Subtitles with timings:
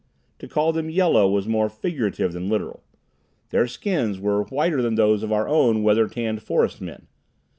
[0.39, 2.81] To call them yellow was more figurative than literal.
[3.51, 7.05] Their skins were whiter than those of our own weather tanned forest men.